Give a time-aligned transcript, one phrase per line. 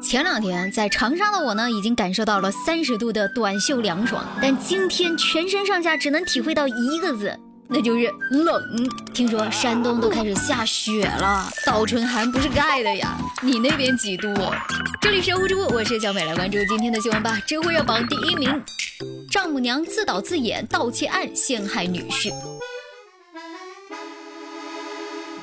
[0.00, 7.36] 前两天在长沙的我呢，已经感受到了三十度的短袖凉爽，但今天全身上下只能体会到一个字，
[7.68, 8.88] 那就是冷。
[9.12, 13.18] 听说山东都开始下雪了，倒春寒不是盖的呀？
[13.42, 14.32] 你那边几度？
[15.00, 17.38] 这里是知乎，我是小美，来关注今天的新闻吧。
[17.46, 18.62] 知乎热榜第一名，
[19.30, 22.32] 丈母娘自导自演盗窃案陷害女婿。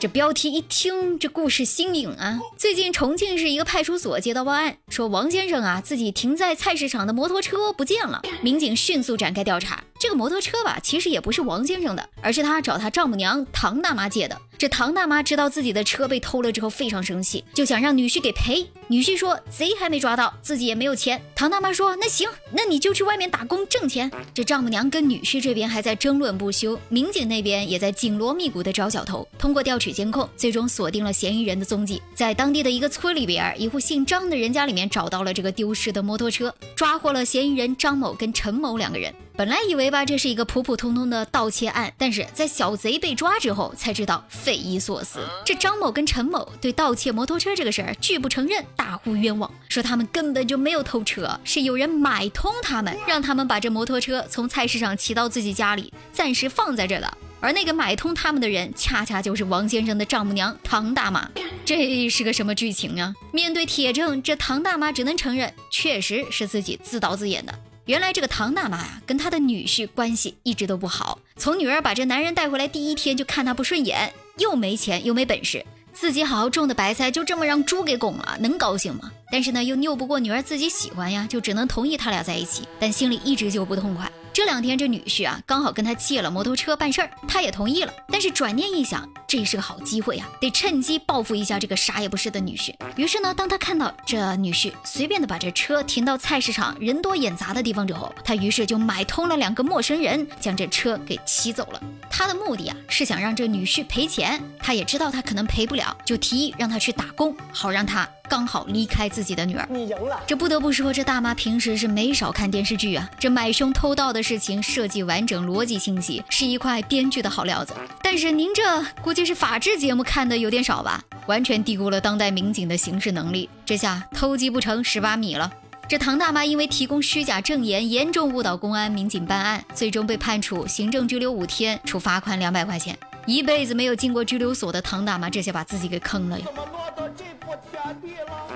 [0.05, 2.39] 这标题一听，这故事新颖啊！
[2.55, 8.21] 最近重庆市一个派出所接到报案，说王先生啊自己停在菜市场的摩托车不见了。
[8.43, 14.39] 民警迅速展开调查，这个摩托车吧，其实也不是王先生的，而是他找他丈母娘唐大妈借的。
[14.57, 18.65] 这唐大妈知道自己的车被偷了之后，非常生气，就想让女婿给赔。
[18.87, 21.21] 女婿说贼还没抓到，自己也没有钱。
[21.33, 24.09] 唐大妈说那行，那你就去外面打工挣钱。
[24.33, 29.27] 这丈母娘跟女婿这边还在争论不休，民警那边也在紧锣密鼓的找小偷。
[29.37, 39.13] 通过调取监控，最终锁定了嫌疑人的踪迹，在当地的一个村里边，一户姓张的人家里面找到了这个丢失的摩托车，抓获了嫌疑人张某跟陈某两个人。
[39.37, 45.21] 本来以为吧吧，这是一个普普通通的盗窃案，但是在小贼被抓之后，才知道匪夷所思。
[45.45, 57.17] 这张某跟陈某对盗窃摩托车这个事儿拒不承认，大呼冤枉，说他们根本就没有偷车，是有人买通他们，让他们把这摩托车从菜市场骑到自己家里，暂时放在这的。
[57.39, 61.29] 而那个买通他们的人，恰恰就是王先生的丈母娘唐大妈。
[61.63, 63.13] 这是个什么剧情啊？
[63.31, 67.57] 面对铁证，这唐大妈只能承认，确实是自己自导自演的。
[67.85, 71.19] 原来这个唐大妈呀，跟她的女婿关系一直都不好。
[71.35, 75.63] 从女儿把这男人带回来第一天就看他不顺眼，又没钱又没本事，
[75.93, 79.11] 自己好好种的白菜就这么让猪给拱了，能高兴吗？
[79.31, 84.11] 但是呢，又拗不过女儿自己喜欢呀，就只能同意他俩在一起，但心里一直就不痛快。
[84.35, 87.93] 这两天这女婿啊，刚好跟他借了摩托车办事儿，他也同意了。
[88.11, 92.75] 但是转念一想，这是个好机会啊，得趁机报复一下这个啥也不是的女婿。
[92.97, 101.81] 于是呢，当他看到这女婿随便的把这车停到菜市场人多眼杂的地方之后，他于是就买通了两个陌生人，将这车给骑走了。
[102.09, 104.43] 他的目的啊，是想让这女婿赔钱。
[104.59, 108.05] 他也知道他可能赔不了，就提议让他去打工，好让他。
[108.35, 110.21] 刚好离开自己的女儿，你赢了。
[110.27, 113.09] 这不得不说，这大妈平时是没少看电视剧啊。
[113.17, 117.73] 这买凶偷盗的事情设计完整，逻辑清晰，是一块编剧的好料子。
[118.03, 118.61] 但是您这
[119.01, 121.01] 估计是法制节目看的有点少吧？
[121.27, 123.49] 完全低估了当代民警的刑事能力。
[123.65, 125.49] 这下偷鸡不成蚀把米了。
[125.87, 132.97] 这唐大妈因为提供虚假证言，严重误导公安民警办案，最终被判处行政拘留五天，处罚款两百块钱。
[133.25, 136.45] 一辈子没有进过拘留所的唐大妈，这下把自己给坑了呀！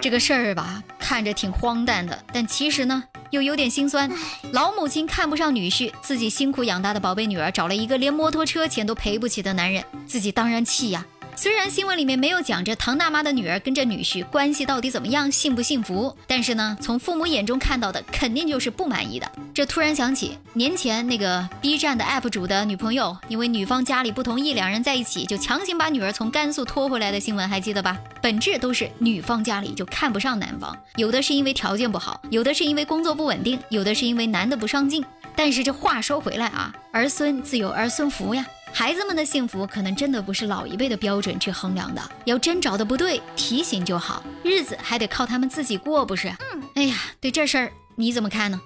[0.01, 4.09] 这个事儿吧，看着挺荒诞的，但其实呢，又有点心酸。
[4.51, 11.05] 老母亲看不上女婿，自己辛苦养大的宝贝女儿，找了一个连摩托车钱都赔不起的男人，自己当然气呀。
[11.41, 19.31] 虽然新闻里面没有讲这唐大妈的女儿跟这女婿关系到底怎么样，幸不幸福，但是呢，从父母眼中看到的肯定就是不满意的。
[19.53, 27.97] 这突然想起年前那个 B 站的 UP 主的女朋友，因为女方家里不同意两人在一起，就强行把女儿从甘肃拖回来的新闻，还记得吧？
[28.21, 35.01] 本质都是女方家里就看不上男方，有的是因为条件不好，有的是因为工作不稳定，有的是因为男的不上进。
[35.37, 38.45] 但是这话说回来啊，儿孙自有儿孙福呀。
[38.71, 46.31] 孩子们的幸福可能真的不是老一辈的标准去衡量的，要真找的不对，提醒就好，日子还得靠他们自己过，不是？
[46.75, 48.59] 哎呀，对这事儿你怎么看呢？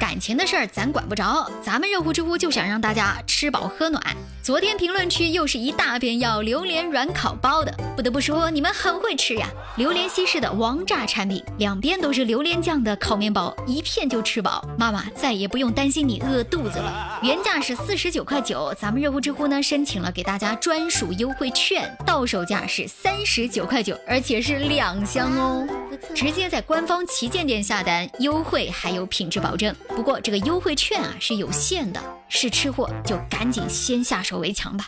[0.00, 4.02] 感情的事儿咱管不着，咱们热乎知乎就想让大家吃饱喝暖。
[4.44, 9.48] 昨天评论区又是一大片要榴莲软烤包的，不得不说你们很会吃呀！
[9.78, 17.18] 榴莲西施的王炸产品，两边都是榴莲酱的烤面包，一片就吃饱，妈妈再也不用担心你饿肚子了。
[17.24, 25.66] 原价是四十九块九，咱们热乎知乎呢申请了给大家专属优惠券，到手价是三十九块九，而且是两箱哦，
[26.14, 29.74] 直接在官方旗舰店下单，优惠还有品质保证。
[29.88, 34.38] 不过这个优惠券啊是有限的，是吃货就赶紧先下手。
[34.38, 34.86] 为强吧！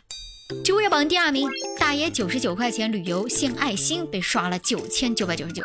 [0.65, 1.49] 知乎热榜第二名，
[1.79, 5.63] 大爷九十九块钱旅游献爱心被刷了九千九百九十九。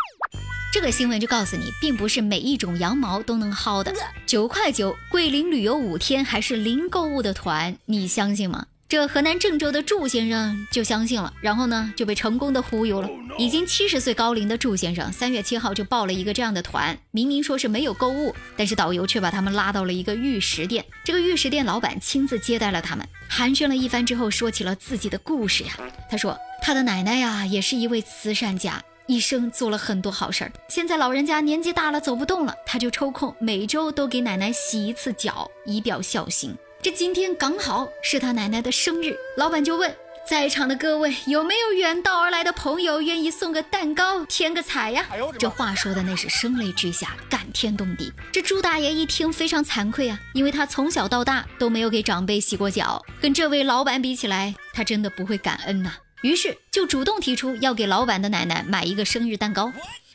[0.73, 3.93] 这个新闻就告诉你，并不是每一种羊毛都能薅的。
[4.25, 8.67] 九块九，桂林旅游五天还是零购物的团，你相信吗？
[8.91, 13.09] 这河南郑州的祝先生就相信了，然后呢就被成功的忽悠了。
[13.37, 20.83] 已经七十岁高龄的祝先生，三月七号就报了一个这样的团，明明说是没有购物，但是导游却把他们拉到了一个玉石店。
[21.05, 25.71] 这个玉石店老板亲自接待了他们，寒暄了一番之后，说起了自己的故事呀。
[26.09, 30.51] 他说他的奶奶呀也是一位慈善家，一生做了很多好事儿。
[30.67, 36.53] 现在老人家年纪大了走不动了，他就抽空每周都给奶奶洗一次脚，以表孝心。
[36.83, 39.95] 这今天刚好是他奶奶的生日，老板就问
[40.27, 45.05] 在场的各位，有没有远道而来的朋友愿意送个蛋糕添个彩呀？
[45.37, 48.11] 这话说的那是声泪俱下，感天动地。
[48.31, 55.93] 这朱大爷一听非常惭愧啊，因为他从小到大都没有给长辈洗过脚，跟这位老板比起来，他真的不会感恩呐。
[56.23, 59.71] 于是就主动提出要给老板的奶奶买一个生日蛋糕。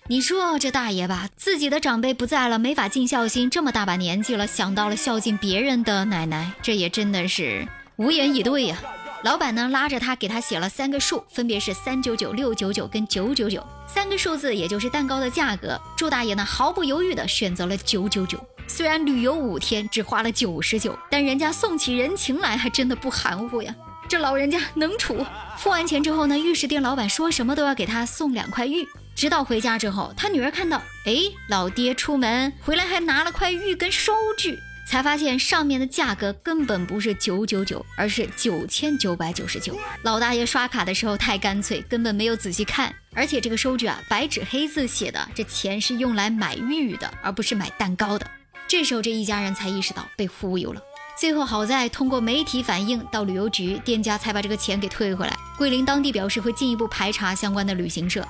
[0.09, 7.67] 你说这大爷吧，自己的长辈不在了，没法尽孝心，这么大把年纪了，想到了孝敬别人的奶奶，这也真的是
[7.97, 8.77] 无言以对呀。
[9.25, 15.77] 老板呢拉着他给他写了三个数，分别是三九九、六九九跟九九九，三个数字也就是蛋糕的价格。
[15.97, 18.39] 祝大爷呢毫不犹豫的选择了九九九。
[18.69, 23.75] 虽然旅游五天只花了九十九，但人家送起人情来还真的不含糊呀。
[24.09, 25.27] 这老人家能处。
[25.59, 28.87] 付完钱之后呢，玉石店老板说什么都要给他送两块玉。
[29.17, 30.77] 直到回家之后，他女儿看到，
[31.07, 31.15] 哎，
[31.49, 34.59] 老爹出门回来还拿了块玉跟收据。
[34.89, 39.77] 才发现上面的价格根本不是九九九，而是九千九百九十九。
[40.03, 42.95] 老大爷刷卡的时候太干脆，根本没有仔细看。
[43.13, 48.25] 而且这个收据啊，白纸黑字写的，这钱是用来买玉的，而不是买蛋糕的。
[48.69, 50.81] 这时候这一家人才意识到被忽悠了。
[51.19, 55.37] 最后好在通过媒体反映到旅游局，店家才把这个钱给退回来。
[55.59, 58.25] 桂林当地表示会进一步排查相关的旅行社。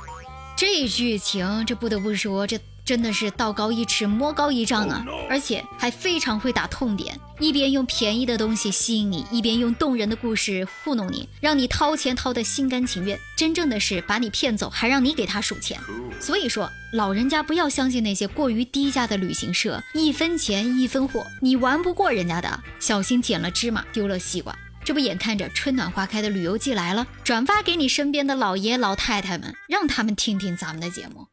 [0.56, 2.58] 这剧情，这不得不说这。
[2.86, 5.04] 真的是道高一尺，魔高一丈啊！
[5.28, 13.18] 而且还非常会打痛点，一边用便宜的东西吸引你，一边用动人的故事糊弄你，让你掏钱掏得心甘情愿。
[13.36, 15.80] 真正的是把你骗走，还让你给他数钱。
[16.20, 22.62] 所以说，老人家不要相信那些过于低价的旅行社，一分钱一分货，你玩不过人家的。
[22.78, 24.56] 小心捡了芝麻丢了西瓜。
[24.86, 31.26] 这不，眼看着春暖花开的旅游季来了，转发给你身边的老爷老太太们，让他们听听咱们的节目。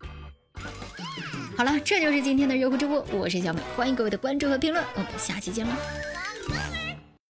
[1.55, 5.77] 好了，这就是今天的热乎直播，我是小美，欢迎各位的关注和评论，我们下期见了。